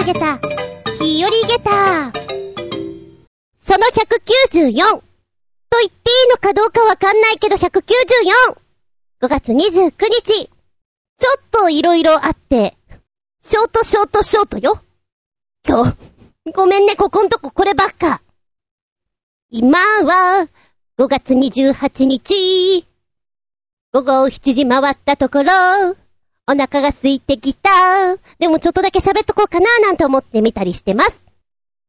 [0.00, 0.38] あげた、
[0.98, 2.10] 日和ゲタ
[3.54, 5.02] その194と
[5.78, 10.50] 言っていいのかどうかわかんないけど 194!5 月29日
[11.18, 12.78] ちょっと色々あって、
[13.42, 14.82] ショートショートショートよ。
[15.68, 15.96] 今日、
[16.54, 18.22] ごめんね、ここんとここればっか。
[19.50, 20.48] 今は、
[20.98, 22.86] 5月28日。
[23.92, 25.52] 午後7時回ったところ、
[26.46, 27.70] お腹が空いてきた。
[28.38, 31.22] でもちょっとだけ喋っとこうかななんて思ってみたりしてます。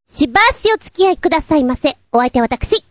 [0.08, 1.98] しばしお付き合いくださいませ。
[2.12, 2.84] お相手は私。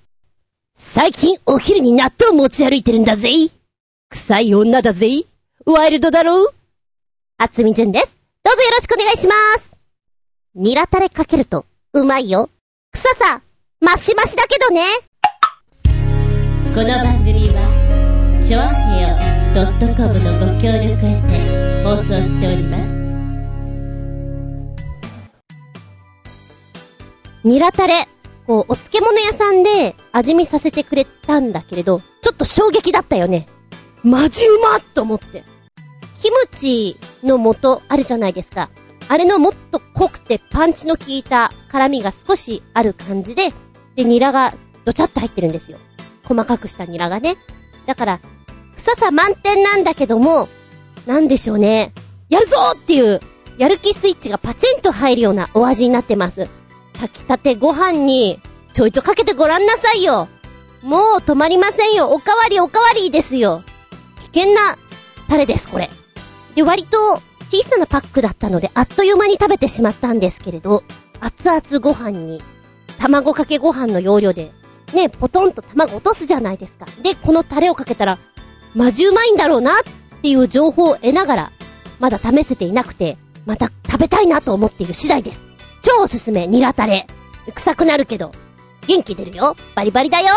[0.74, 3.30] 最近お昼に納豆持ち歩いてるんだぜ。
[4.08, 5.08] 臭い女だぜ。
[5.66, 6.54] ワイルドだろう
[7.38, 8.16] あつみじゅんです。
[8.42, 9.76] どうぞよろしくお願いします。
[10.54, 12.50] ニラタレかけると、うまいよ。
[12.92, 13.40] 臭さ、
[13.80, 14.82] マシマシだけどね。
[16.74, 19.16] この番組は、ちょあへよ
[19.96, 21.49] .com のご協力へて
[21.90, 22.94] 放送しております。
[27.42, 28.06] ニラタレ、
[28.46, 33.48] こう、お漬物屋さんで味見させてくれたんだけれど、ちょっと衝撃だったよね。
[34.04, 35.42] マジうまっと思って。
[36.22, 38.70] キムチの素あるじゃないですか。
[39.08, 43.52] あれのもっと濃くてパンチの効いた辛みが少しある感じで、
[43.96, 45.78] で、ニラがドチャッと入ってるんですよ。
[46.22, 47.36] 細かくしたニラがね。
[47.86, 48.20] だから、
[48.76, 50.48] 臭さ満点なんだけども、
[51.06, 51.92] なんでしょうね。
[52.28, 53.20] やるぞっていう、
[53.58, 56.48] やる気スイッチがパチンと入るようなお味になってます。
[56.94, 58.40] 炊きたてご飯に、
[58.72, 60.28] ちょいとかけてごらんなさいよ。
[60.82, 62.10] もう止まりませんよ。
[62.10, 63.62] おかわりおかわりですよ。
[64.32, 64.78] 危険な
[65.28, 65.90] タレです、これ。
[66.54, 67.20] で、割と
[67.50, 70.84] 小さなパックだったので、あっという間に食べてしまったんですけれど、
[71.20, 72.42] 熱々ご飯に、
[72.98, 74.52] 卵かけご飯の要領で、
[74.94, 76.86] ね、ポトンと卵落とすじゃないですか。
[77.02, 78.18] で、このタレをかけたら、
[78.74, 79.74] マジうまいんだろうなっ
[80.20, 81.52] ていう情報を得ながら、
[81.98, 85.44] まだ試せていなくて、また食べたいなと思っている次第です。
[85.82, 87.06] 超おすすめ、ニラタレ。
[87.54, 88.32] 臭くなるけど、
[88.86, 89.56] 元気出るよ。
[89.74, 90.28] バリバリだよ。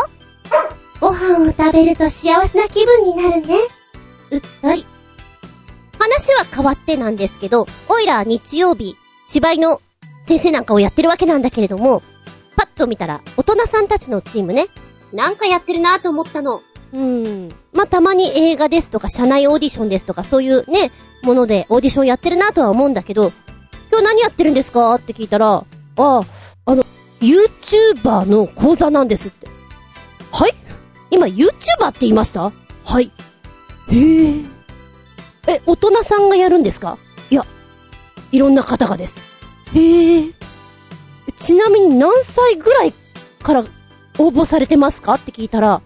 [0.99, 3.55] ご飯を食べると幸せな気分になるね。
[4.31, 4.85] うっとり。
[5.99, 8.95] 話は変わってなんですけど、オイラー日曜日、
[9.27, 9.81] 芝居の
[10.21, 12.01] 先生なんかをやってるわけなんだけれども、
[12.55, 14.67] パッと見たら、大人さんたちのチームね、
[15.11, 16.61] なんかやってるなと思ったの。
[16.93, 17.49] うん。
[17.73, 20.91] まあ、たまに映画ですとか、社内オーディションですとか、そういうね、
[21.23, 23.31] ものでオーディションやってるなとは思うんだけど、
[23.91, 24.93] 今日何やってるんですか？
[24.95, 25.63] って聞いたら、あ
[25.97, 26.21] あ、
[26.65, 26.83] あの、
[27.19, 29.47] YouTuber の講座なんですって。
[30.31, 30.51] はい？
[31.11, 32.51] 今 YouTuber って言いました？
[32.85, 33.11] はい。
[33.89, 34.33] へえ。
[35.47, 36.97] え、大人さんがやるんですか？
[37.29, 37.45] いや、
[38.31, 39.21] いろんな方がです。
[39.73, 40.33] へえ。
[41.37, 42.93] ちなみに何歳ぐらい
[43.41, 43.63] から
[44.19, 45.15] 応募されてますか？
[45.15, 45.81] って聞いたら、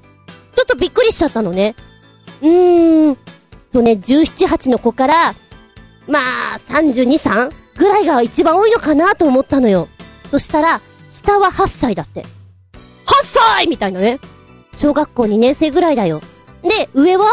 [0.78, 1.76] びっくりしちゃったのね。
[2.42, 3.18] うーん。
[3.72, 5.36] そうね、17、8の子から、
[6.08, 9.88] まあ、32、3ぐらいが一番多いのかなと思ったのよ。
[10.32, 12.24] そしたら、下は8歳だって。
[12.24, 12.26] 8
[13.24, 14.20] 歳みたいなね。
[14.76, 16.22] 小学校2年生ぐらいだよ。
[16.62, 17.26] で、上は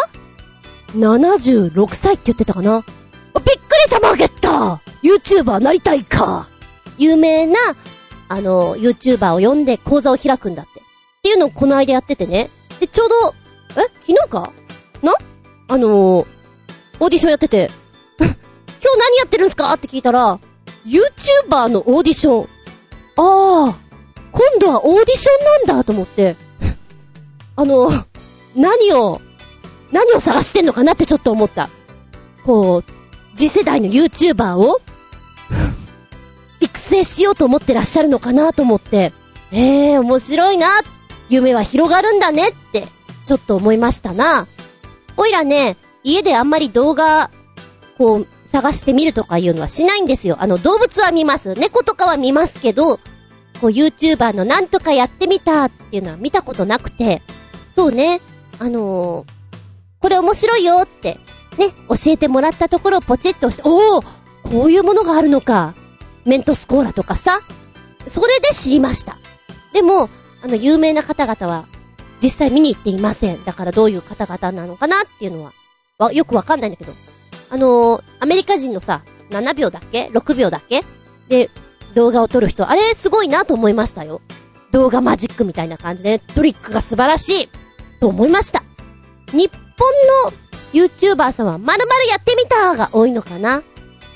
[0.94, 2.84] ?76 歳って言ってたかな。
[3.34, 6.49] びっくりたまげった !YouTuber なりたいか
[6.99, 7.59] 有名な、
[8.28, 10.81] あの、YouTuber を呼んで講座を開くんだって。
[10.81, 10.83] っ
[11.22, 12.50] ていうのをこの間やっててね。
[12.81, 13.35] で、ちょうど、
[13.77, 14.53] え昨日か？
[15.03, 15.12] な？
[15.69, 17.71] あのー、オーディションやってて、
[18.19, 18.35] 今日
[18.99, 19.73] 何やってるんすか？
[19.73, 20.39] って聞いたら、
[20.87, 22.49] YouTuber のオーディション。
[23.17, 23.77] ああ、
[24.33, 26.37] 今度はオーディションなんだと思って、
[27.57, 27.91] あの、
[28.55, 29.21] 何を、
[29.93, 31.69] 何を探してんのかなってちょっと思った。
[32.45, 32.84] こう、
[33.37, 34.81] 次世代の YouTuber を
[36.61, 39.13] 育成しようと思ってらっしゃるのかなと思って、
[39.53, 40.69] ええー、面白いな。
[41.29, 42.87] 夢は広がるんだねって、
[43.27, 44.47] ちょっと思いましたな。
[45.17, 47.31] おいらね、家であんまり動画、
[47.99, 50.37] こう、探してみるとかいうのはしないんですよ。
[50.39, 51.55] あの、動物は見ます。
[51.55, 52.99] 猫とかは見ますけど、
[53.61, 57.23] こう YouTuber のなんとかやってみたっていうのは見たことなくて、
[57.75, 58.21] そうね、
[58.59, 59.33] あのー、
[60.01, 61.19] これ面白いよって、
[61.59, 65.75] ね、教えてもらったところをポチッと押して、おおこういうものがあるのか。
[66.25, 67.41] メントスコーラとかさ。
[68.07, 69.19] それで知りました。
[69.72, 70.10] でも、
[70.45, 71.67] あの、有名な方々は、
[72.23, 73.43] 実際見に行っていません。
[73.45, 75.53] だからどういう方々なのかなっていうのは、
[75.99, 76.93] わ、よくわかんないんだけど。
[77.49, 80.83] あのー、アメリカ人のさ、7秒だっけ ?6 秒だっけ？
[81.29, 81.49] で、
[81.95, 84.21] 動画を撮る人、あれすごいなと思いましたよ。
[84.71, 87.49] 動画マジックみたいな感じで、トリックが素晴らしい
[88.01, 88.63] と思いました。
[89.33, 90.37] 日本の
[90.75, 93.63] YouTuber さんは〇〇やってみたが多いのかな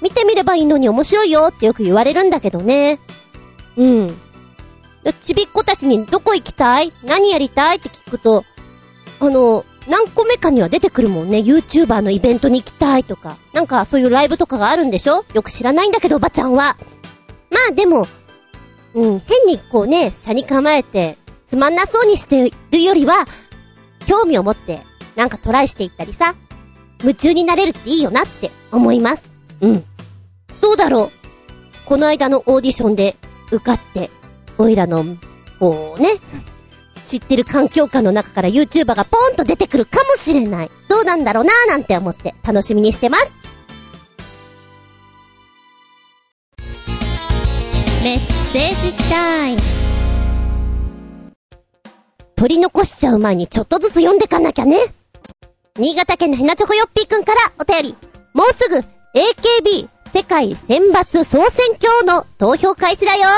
[0.02, 2.98] 見てみればいいのに面白いよってよく言われるんだけどね。
[3.76, 4.27] うん。
[5.20, 6.92] ちびっ子たちにどこ行きたい？
[7.02, 7.76] 何やりたい？
[7.76, 8.44] って聞くと、
[9.20, 11.38] あの、何個目かには出てくるもんね。
[11.38, 13.36] YouTuber のイベントに行きたいとか。
[13.52, 15.24] なんかそういうライブとかがあるんでしょ？
[15.32, 16.76] よく知らないんだけど、おばちゃんは。
[17.50, 18.06] まあでも、
[18.94, 21.16] うん、変にこうね、車に構えて、
[21.46, 23.24] つまんなそうにしてるよりは、
[24.06, 24.82] 興味を持って、
[25.16, 26.34] なんかトライしていったりさ、
[27.00, 29.30] 夢中になれるっていいよなって思います。
[29.60, 29.84] うん。
[30.60, 31.10] どうだろう？
[31.86, 33.16] この間のオーディションで
[33.50, 34.10] 受かって、
[34.58, 35.04] おいらの、
[35.58, 36.20] こうね、
[37.04, 40.70] 知ってる環境下の中から YouTuber がポーンと出てくるかもしれない。
[40.88, 43.30] どうなんだろうなーなんて思って楽しみにしてます。
[48.02, 48.20] メッ
[48.52, 49.58] セージタイム。
[52.36, 54.78] 取り残しちゃう前にちょっとずつ読んでかなきゃね。
[55.76, 57.96] 新潟県のひなチョコヨッピーくんからお便り。
[58.34, 63.28] もうすぐ AKB 世界選抜総選挙の投票開始だよ。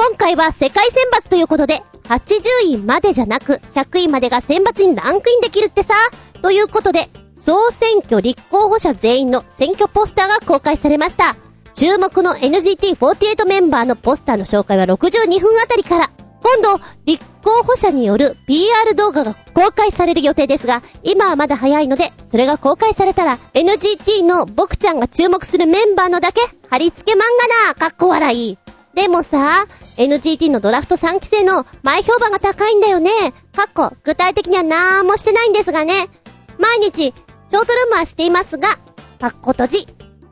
[0.00, 5.92] 今回は世界選抜ということで、80位までじゃなく、100位までが選抜にランクインできるってさ。
[6.40, 11.34] ということで、総選挙立候補者全員の選挙ポスターが公開されました。
[11.74, 16.10] 注目の NGT48 メンバーのポスターの紹介は62分あたりから。
[16.44, 26.40] 今度、立候補者による PR 動画が公開される予定ですが、今はまだ早いので、それが公開されたら、NGT の僕ちゃんが注目するメンバーのだけ、
[26.70, 27.22] 貼り付け漫
[27.66, 28.58] 画だかっこ笑い。
[28.94, 29.66] でもさ、
[29.98, 33.10] NGT のドラフト3期生の前評判が高いんだよね。
[33.52, 36.08] かっこ、具体的にはなんもしてないんですがね。
[36.56, 38.78] 毎日、ショートルームはしていますが、
[39.20, 39.78] かっこ閉じ。
[39.78, 39.86] ひ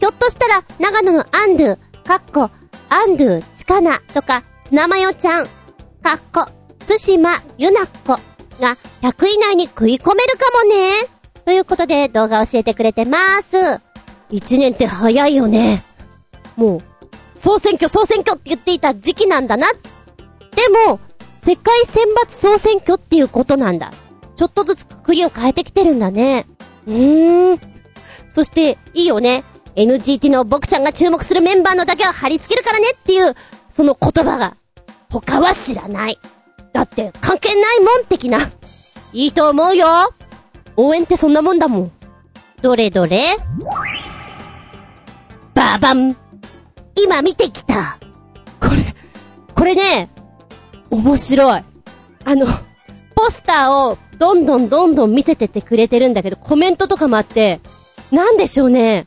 [0.07, 2.49] ょっとしたら、長野のアンドゥ、かっこ、
[2.89, 6.49] アンドゥ、チカナとか、ツナマヨちゃん、かっこ、
[6.87, 8.21] 津島ゆなこ
[8.61, 10.93] が100位以内に食い込めるかもね。
[11.45, 13.57] ということで動画教えてくれてます。
[14.31, 15.83] 1年って早いよね。
[16.57, 16.83] もう、
[17.37, 19.69] 総選挙総選挙って言っていた時期なんだな。
[19.69, 19.77] で
[20.87, 20.99] も、
[21.45, 23.93] 世界選抜総選挙っていうことなんだ。
[24.35, 26.47] ちょっとずつくくりを変えてきてるんだね。
[26.87, 27.61] うーん。
[28.31, 29.45] そして、いいよね。
[29.77, 33.35] NGT の僕ちゃんが注目するメンバーのだけは貼り付けるからねっていう、
[33.69, 34.57] その言葉が
[35.11, 36.19] 他は知らない。
[36.73, 38.39] だって関係ないもん的な。
[39.13, 39.87] いいと思うよ。
[40.77, 41.93] 応援ってそんなもんだもん。
[42.63, 43.23] どれどれ
[45.55, 46.17] ババン
[46.97, 47.99] 今見てきた
[48.61, 48.95] これ、
[49.55, 50.09] これね、
[50.91, 51.65] 面白い。
[52.25, 52.47] あの、
[53.15, 57.61] ポスターをどんどんどんどん見せてってくれてるんだけど、コメントとかもあって、
[58.11, 59.07] なんでしょうね。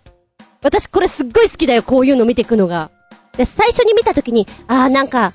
[0.61, 2.91] 私これすっごい好きだよ、こういうの見てくのが。
[3.37, 5.33] で、最初に見た時に、あーなんか、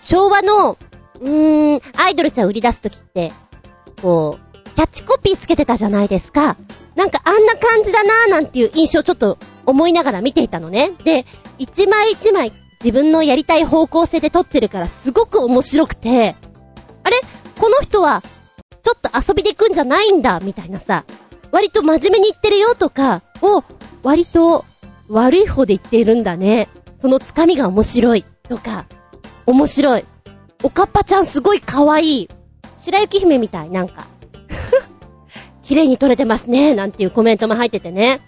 [0.00, 0.76] 昭和の、
[1.20, 3.32] うーん、アイドルちゃん売り出すときって、
[4.02, 6.56] こう、キャッチコピーつけてたじゃないですか。
[6.94, 10.92] なんかあんな感じだなーなんていう印象ちょっと思いながら見ていたのね。
[11.04, 11.26] で、
[11.58, 16.36] 一枚一枚自分のやりたい方向性で撮ってるからすごく面白くて、
[17.02, 17.16] あれ？
[17.58, 18.22] この人は、
[18.82, 21.04] ちょっと遊びで行くんじゃないんだ、みたいなさ、
[21.50, 23.64] 割と真面目に言ってるよとか、を、
[24.02, 24.64] 割と
[25.08, 26.68] 悪い方で言っているんだね。
[26.98, 28.86] そのつかみが面白い、とか、
[29.46, 30.04] 面白い。
[30.62, 32.28] おかっぱちゃんすごい可愛い。
[32.78, 34.06] 白雪姫みたい、なんか。
[35.62, 38.20] 綺麗に撮れてますね、なんていうコメントも入っててね。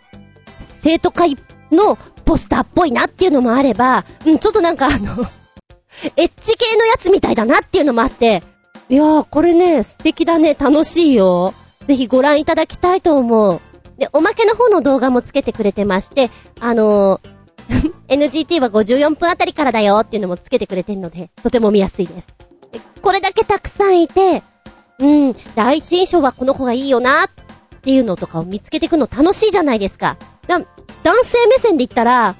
[0.82, 1.36] 生徒会
[1.70, 5.24] のポスターっぽいなっていうのもあれば、うん、ちょっとなんかあの
[6.16, 8.42] エッジ系のやつみたいだなっていうのもあって、
[8.88, 11.52] いやー、これね、素敵だね、楽しいよ。
[11.86, 13.60] ぜひご覧いただきたいと思う。
[13.98, 16.30] で、おまけの方の動画もつけてくれてまして、
[16.60, 17.38] あのー
[18.08, 22.28] NGT は54分あたりからだよっていうのもつけてくれてるので、とても見やすいです。
[23.02, 24.42] これだけたくさんいて、
[24.98, 27.28] うん、第一印象はこの子がいいよなっ
[27.82, 30.16] ていうのとかを見つけていくの楽しいじゃないですか。
[31.02, 32.34] 男性目線で言ったら、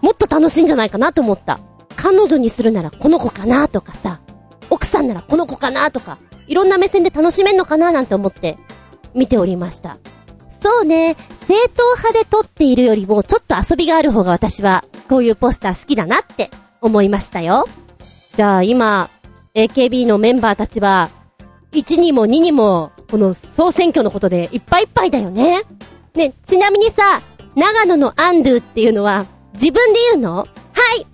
[0.00, 1.60] もっと楽しいんじゃないかなと思った。
[1.96, 4.20] 彼女にするならこの子かなとかさ、
[4.70, 6.18] 奥さんならこの子かなとか、
[6.48, 8.58] いろんな目線で楽しめんのかななんて思って
[9.14, 9.98] 見ておりました。
[10.62, 17.66] そうね、正統派で撮っているよりも、ちょっと遊びがある方が私は、こういうポスター好きだなって思いましたよ。
[18.36, 19.10] じゃあ今、
[19.54, 21.10] AKB のメンバーたちは、
[21.72, 25.62] 1にも2にも、この総選挙のことでいっぱいいっぱいだよね。
[26.14, 27.20] ね、ちなみにさ、
[27.54, 30.36] 長野のアンドゥっていうのは、自分で言うの？
[30.36, 30.44] は
[30.98, 31.06] い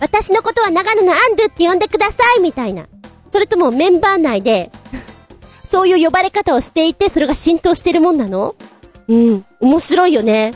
[0.00, 2.86] 私のことは長野のアンドゥって呼んでくださいみたいな。
[3.32, 4.72] それともメンバー内で、
[5.64, 8.56] そういう呼ばれ方をしていて、それが浸透してるもんなの？
[9.08, 10.54] うん、面白いよね。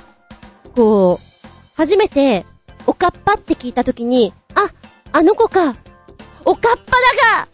[0.75, 2.45] こう、初めて、
[2.87, 4.71] おかっぱって聞いたときに、あ、
[5.12, 5.76] あの子か、
[6.45, 6.93] おかっぱ
[7.37, 7.49] だが、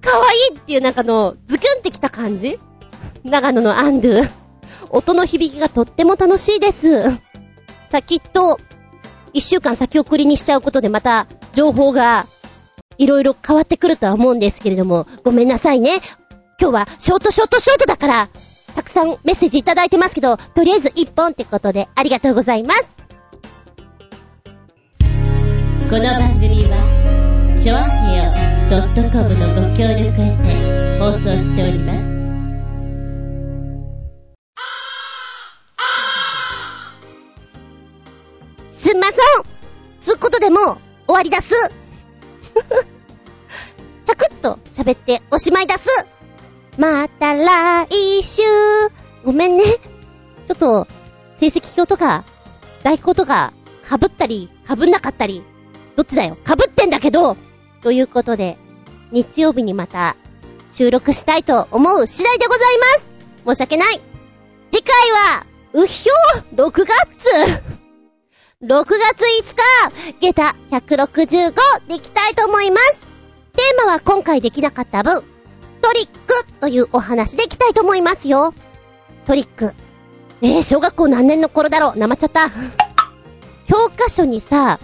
[0.00, 2.58] かわいいっていうなんかの、ズキュンってきた感じ？
[3.22, 4.28] 長野のアンドゥ。
[4.90, 7.10] 音の響きがとっても楽しいです。
[7.88, 8.58] さ、きっと、
[9.32, 12.26] 一週間先送りにしちゃうことでまた、情報が、
[12.98, 16.00] いろいろ変わってくるとは思うんですけれども、ごめんなさいね。
[16.60, 18.28] 今日は、ショートショートショートだから、
[18.74, 22.94] たくさんメッセージいただいてますけど、とりあえず1本ってことでありがとうございます。
[25.90, 28.54] この番組はチョアヘオ
[29.12, 32.13] .com のご協力へて放送しております
[44.84, 45.88] 喋っておしまいだす
[46.76, 48.42] また来週
[49.24, 49.64] ごめんね。
[50.46, 50.86] ちょっと、
[51.36, 52.24] 成績表とか、
[52.82, 55.42] 代行とか、被ったり、被んなかったり、
[55.96, 57.36] どっちだよ被ってんだけど
[57.80, 58.58] ということで、
[59.12, 60.16] 日曜日にまた、
[60.72, 64.00] 収録したいと思う次第でございます申し訳ない
[64.70, 64.94] 次回
[65.38, 66.86] は、うひょー !6 月
[68.62, 69.24] !6 月
[70.20, 71.54] 5日、下駄165
[71.88, 73.03] でいきたいと思います
[73.64, 75.22] テーマは今回できなかった分、
[75.80, 78.52] トリックというお話でいきたいと思いますよ。
[79.24, 79.72] トリック。
[80.42, 81.98] えー、小学校何年の頃だろう？
[81.98, 82.50] なまっちゃった。
[83.66, 84.78] 教科書にさ、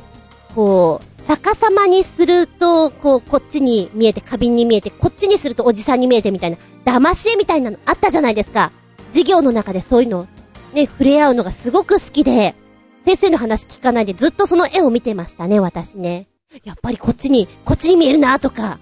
[0.54, 6.56] こう、逆さまにすると、こう、こっちに見えて、花瓶に見えて、こっちにするとおじさんに見えてみたいな、
[6.86, 8.72] 騙し絵みたいなのあったじゃないですか。
[9.08, 10.26] 授業の中でそういうの、
[10.72, 12.54] ね、触れ合うのがすごく好きで、
[13.04, 16.28] 先生の話聞かないでずっとその絵を見てましたね、私ね。
[16.64, 18.78] やっぱりこっちに、こっちに見えるなとか、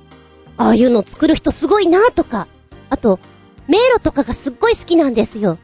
[0.57, 2.49] ああいうの作る人すごいなとか、
[2.89, 3.21] あと、
[3.67, 5.59] 迷路とかがすっごい好きなんですよ。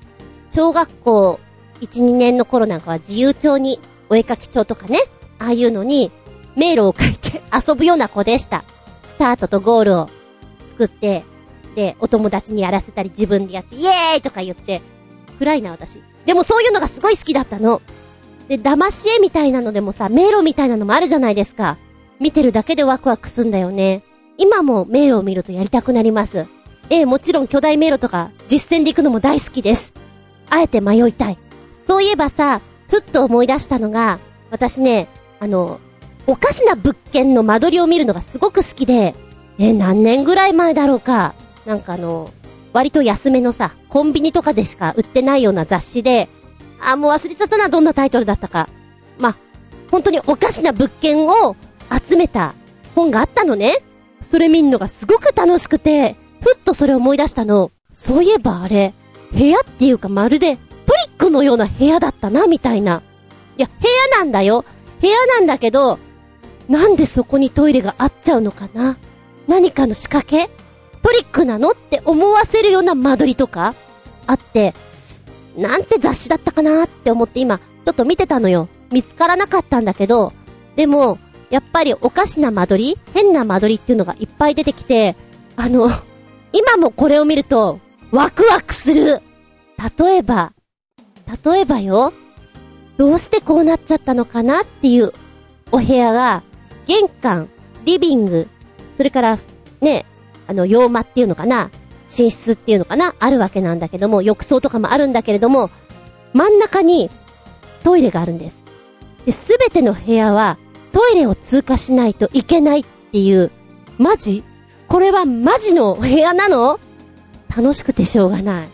[0.50, 1.40] 小学校
[1.80, 3.80] 1、2年の頃なんかは自由帳に、
[4.10, 5.00] お絵かき帳とかね、
[5.38, 6.12] ああいうのに、
[6.56, 8.64] 迷路を書いて 遊ぶような子でした。
[9.02, 10.10] スタートとゴールを
[10.68, 11.24] 作って、
[11.74, 14.82] で、お友達にやらせたり自分でやって、イエーイとか言って、
[15.38, 16.02] 暗いな私。
[16.26, 17.80] でもそういうのがすごい好きだったの。
[18.48, 21.78] で、騙し絵みたいなのでもさ、迷路みたいなのもあるじゃないですか。
[22.24, 24.02] 見てるだけでワクワクすんだよね。
[24.38, 26.46] 今も迷路を見るとやりたくなります。
[26.88, 29.92] ええ、もちろん巨大迷路とか実践で行くのも大好きです。
[30.48, 31.38] あえて迷いたい。
[31.86, 35.80] そういえばさ、ふっと思い出したのが、私ね、あの、
[36.26, 39.14] おかしな物件の間取りを見るのがすごく好きで、
[39.58, 41.34] え、何年ぐらい前だろうか。
[41.66, 42.30] なんかあの、
[42.72, 46.30] 割と安めのさ、コンビニとかでしか売ってないような雑誌で、
[46.80, 48.70] あ、もう忘れちゃったな、どんなタイトルだったか。
[49.18, 49.36] ま
[49.90, 51.56] 本当におかしな物件を
[51.90, 52.54] 集めた
[52.94, 53.82] 本があったのね。
[54.20, 57.70] それ見んのがすごく楽しくて、ふっとそれ思い出したの。
[57.92, 58.94] そういえばあれ、
[59.32, 63.02] 部屋っていうかまるでトリックのような部屋だったな、みたいな。
[63.56, 64.64] いや、部屋なんだよ。
[65.00, 65.98] 部屋なんだけど、
[66.68, 68.96] なんでそこにトイレがあっちゃうのかな
[69.46, 70.50] 何かの仕掛け？
[71.02, 73.74] トリックなのって思わせるような間取りとか？
[74.26, 74.74] あって、
[75.56, 78.68] なんて雑誌だったかなって思って今、ちょっと見てたのよ。
[78.90, 80.32] 見つからなかったんだけど、
[80.76, 81.18] でも、
[81.54, 85.14] やっぱりおかしな間取り変な間取りっていうのがいっぱい出てきて、
[85.54, 85.88] あの、
[86.52, 87.78] 今もこれを見ると、
[88.10, 89.22] ワクワクする
[89.96, 90.52] 例えば、
[91.44, 92.12] 例えばよ、
[92.96, 95.12] どうしてこうなっちゃったのかなっていう
[95.70, 96.42] お部屋が、
[96.88, 97.48] 玄関、
[97.84, 98.48] リビング、
[98.96, 99.38] それから、
[99.80, 100.06] ね、
[100.48, 101.70] あの、洋間っていうのかな
[102.06, 105.70] 寝室っていうのかなあるわけなんだけども、浴槽とかもあるんだけれども、
[106.32, 107.10] 真ん中に
[107.84, 108.60] トイレがあるんです。
[109.24, 110.58] で、すべての部屋は
[110.94, 113.50] トイレを通過しないといけないっていう、
[113.98, 114.44] マジ？
[114.86, 116.78] これはマジの部屋なの？
[117.54, 118.68] 楽しくてしょうがない。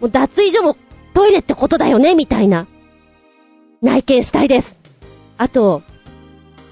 [0.00, 0.76] もう脱衣所も
[1.14, 2.16] トイレってことだよね？
[2.16, 2.66] みたいな。
[3.80, 4.76] 内見したいです。
[5.38, 5.82] あと、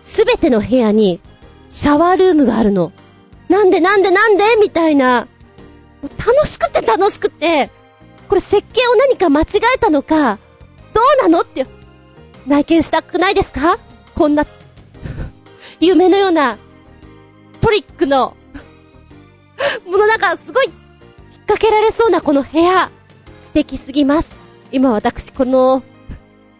[0.01, 1.21] すべての部屋に
[1.69, 2.91] シャワールームがあるの。
[3.49, 3.79] なんで？
[3.79, 4.11] なんで？
[4.11, 4.43] なんで？
[4.61, 5.29] みたいな。
[6.03, 7.71] 楽しくて楽しくて、
[8.29, 9.45] これ設計を何か間違
[9.77, 10.41] えたのか、
[10.93, 11.43] どうなの？
[11.43, 11.67] って、
[12.49, 13.79] 内見したくないですか？
[14.17, 14.45] こんな、
[15.81, 16.59] 夢のような、
[17.61, 18.37] トリックの
[19.87, 20.75] ものなんかすごい引っ
[21.47, 22.91] 掛けられそうなこの部屋。
[23.41, 24.31] 素敵すぎます。
[24.73, 25.83] 今私この、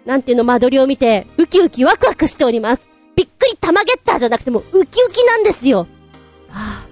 [0.05, 2.87] なんていうの間取りを見て、ウキウキワクワクしております。
[3.15, 5.87] びっくり玉ゲッターじゃなくてもウキウキなんですよ。
[6.49, 6.85] は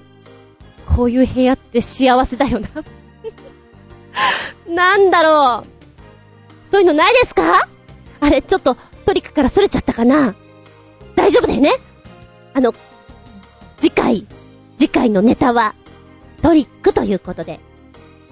[0.86, 2.68] あ、こういう部屋って幸せだよな
[4.68, 5.66] なんだろう。
[6.68, 7.66] そういうのないですか？
[8.20, 10.34] あれ、ちょっとトリックから逸れちゃったかな？
[11.16, 11.72] 大丈夫だよね？
[12.58, 12.74] あの、
[13.78, 14.26] 次回、
[14.78, 15.76] 次回のネタは、
[16.42, 17.60] トリックということで、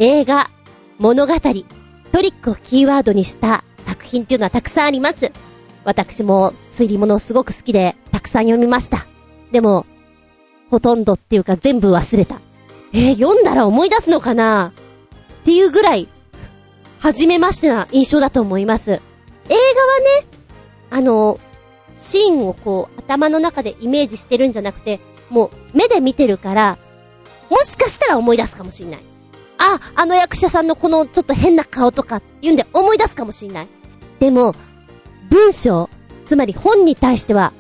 [0.01, 0.51] 映画、
[0.99, 1.65] 物語、トリ
[2.31, 5.31] ックをキーワードにした作品っていうのはたくさんあります。
[5.85, 9.07] 私も推理物すごく好きで、たくさん読みました。
[9.53, 9.87] でも、
[10.73, 12.41] ほとんどっていうか全部忘れた。
[12.93, 14.73] えー、読んだら思い出すのかな？
[15.43, 16.09] っていうぐらい、
[16.99, 18.91] 初めましてな印象だと思います。
[18.91, 18.99] 映
[19.49, 19.61] 画は
[20.01, 20.27] ね、
[20.91, 21.39] あの、
[21.97, 25.01] シーンをこう、頭の中でイメージしてるんじゃなくて、
[25.31, 26.79] もう、目で見てるから、
[27.51, 29.01] もしかしたら思い出すかもしんない。
[29.59, 33.69] あ、あの役者さんのこのちょっと変な顔とかっていうんで思い出すかもしんない。
[34.21, 34.55] でも、
[35.31, 35.89] 文章、
[36.27, 37.53] つまり本に対しては、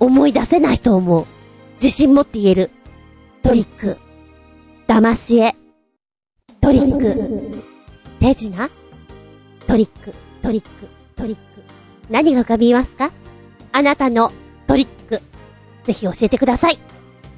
[0.00, 1.26] 思い出せないと思う。
[1.74, 2.70] 自信持って言える。
[3.42, 3.98] トリック。
[4.88, 5.54] 騙し絵。
[6.60, 7.62] トリック。
[8.20, 8.70] 手品
[9.66, 10.68] トリック、トリック、
[11.16, 11.42] トリック。
[12.08, 13.10] 何が浮かびますか？
[13.72, 14.32] あなたの
[14.66, 15.20] トリック。
[15.84, 16.78] ぜひ教えてください。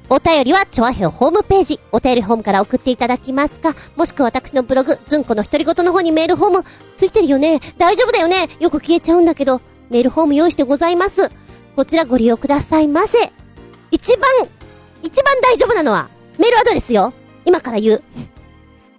[0.07, 6.63] お便りは、チョアヘオホームページ、お便りホームから送っていただきますか、もしくは私のブログ、ズンコの独り言の方にメールホーム、
[6.95, 7.59] ついてるよね？
[7.79, 8.49] 大丈夫だよね？
[8.59, 11.31] よく消えちゃうんだけど、メールホーム用意してございます。
[11.75, 13.17] こちらご利用くださいませ。
[13.89, 14.29] 一番、
[15.01, 17.11] 一番大丈夫なのは、メールアドレスよ。
[17.43, 18.03] 今から言う。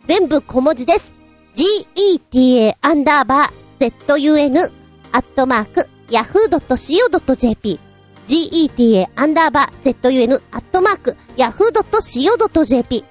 [0.08, 1.14] 全部小文字です。
[1.54, 4.72] geta アンダーバー zun
[5.12, 7.78] アットマーク yahoo.co.jp
[8.26, 13.04] geta アンダーバー zun アットマーク yahoo.co.jp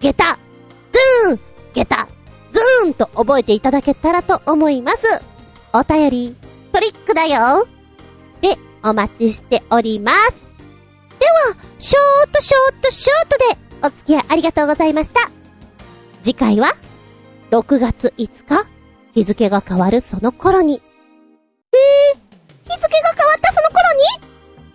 [0.00, 0.38] ゲタ
[0.92, 1.40] ズーン
[1.74, 2.08] ゲタ
[2.56, 5.22] ズーンと覚えていただけたらと思います。
[5.74, 6.36] お便り、
[6.72, 7.68] トリックだよ。
[8.40, 10.46] で、お待ちしております。
[11.18, 15.30] では、ショートショートショートでお付き合いありがとうございました。
[16.22, 16.72] 次回は、
[17.50, 18.66] 6月5日、
[19.12, 20.80] 日付が変わるその頃に。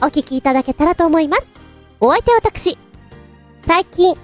[0.01, 1.47] お聞きいただけたらと思います。
[1.99, 2.77] お相手は私。
[3.67, 4.15] 最近、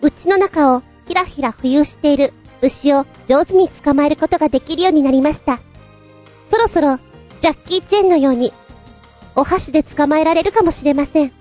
[0.00, 5.60] うちの中をひらひら浮遊している牛を上手に捕まえることができるようになりました。
[6.50, 6.98] そろそろ、
[7.40, 8.52] ジャッキー・チェンのように、
[9.34, 11.32] お箸で捕まえられるかもしれません。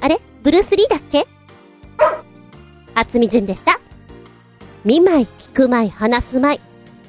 [0.00, 0.18] あれ？
[0.42, 1.26] ブルース・リーだっけ？
[2.94, 3.78] 厚み順でした。
[4.84, 6.60] 見舞い、聞く舞い、話す舞い。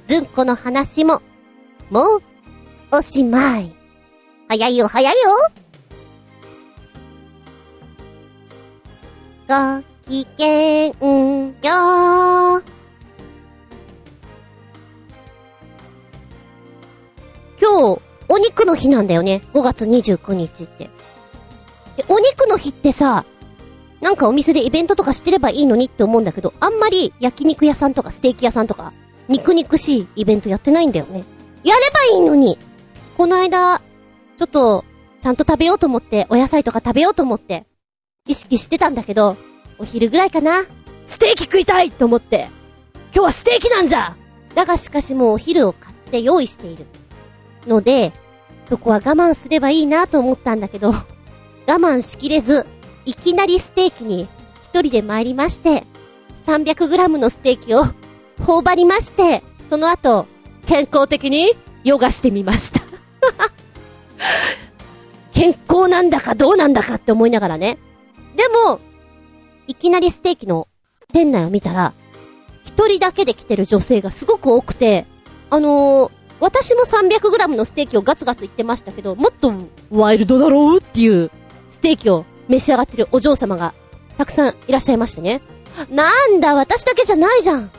[0.06, 1.22] ずんこの話も、
[1.90, 2.22] もう、
[2.92, 3.77] おしまい。
[4.50, 5.20] 早いよ、早いよ
[9.50, 10.94] ごきげんよ
[17.60, 19.42] 今日、お肉の日なんだよね。
[19.54, 20.90] 5月29日って。
[21.98, 23.26] で、お肉の日ってさ、
[24.00, 28.94] なんかお店でイベントとかしてればいいのにって思うんだけど、あんまり焼肉屋さんとかステーキ屋さんとか、
[29.28, 31.26] 肉肉しいイベントやってないんだよね。
[31.66, 32.58] やればいいのに
[33.18, 33.82] この間、
[34.38, 34.86] ちょっと、
[35.20, 37.66] ちゃんと食べようと思って、お野菜とか食べようと思って、
[38.28, 39.36] 意識してたんだけど、
[39.80, 40.64] お昼ぐらいかな。
[41.06, 42.50] ステーキ食いたいと思って、
[43.14, 44.16] 今日はステーキなんじゃ
[44.56, 46.86] だがしかしもうお昼を買って用意している。
[47.66, 48.14] ので、
[48.66, 51.06] そこは我慢すればいいなと思ったんだけど、我
[51.68, 52.66] 慢しきれず、
[53.06, 54.28] いきなりステーキに
[54.66, 55.86] 一人で参りまして、
[56.46, 57.84] 300g のステーキを
[58.46, 60.28] 頬張りまして、その後、
[60.66, 62.87] 健康的にヨガしてみました
[65.34, 67.78] 健康なんだかどうなんだかって思いながらね。
[68.36, 68.80] でも、
[69.68, 70.68] いきなりステーキの
[71.14, 71.94] 店内を見たら、
[72.64, 75.06] 一人だけで来てる女性がすごく多くて、
[75.50, 79.54] あのー、私も 300g のステーキをガツガツ言ってましたけど、もっと
[79.90, 81.32] ワイルドだろうっていう
[81.68, 83.74] ステーキを召し上がってるお嬢様が
[84.18, 85.42] たくさんいらっしゃいましてね。
[85.90, 87.72] なんだ、私だけじゃないじゃん。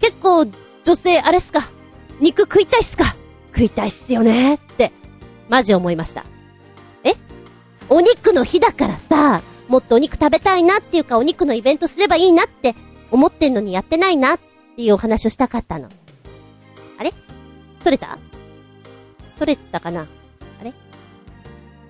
[0.00, 0.46] 結構、
[0.84, 1.70] 女性あれっすか。
[2.20, 3.14] 肉食いたいっすか。
[3.54, 4.92] 食いたいっすよねって、
[5.52, 6.24] マジ思いました。
[7.04, 7.12] え？
[7.90, 12.74] お肉の日だからさ、もっとお肉食べたいなっていうかお肉のイベントすればいいなって
[13.10, 14.40] 思ってんのにやってないなっ
[14.76, 15.90] ていうお話をしたかったの。
[16.98, 17.12] あれ？
[17.84, 18.16] それた？
[19.36, 20.06] それたかな？
[20.58, 20.72] あれ？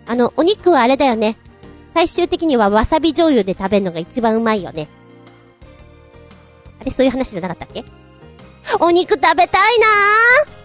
[0.06, 1.36] あの、お肉はあれだよね。
[1.94, 4.88] 最終的にはわさび醤油で食べるのが一番うまいよね。
[6.80, 6.90] あれ？
[6.90, 7.84] そういう話じゃなかったっけ？
[8.80, 10.61] お肉食べたいなー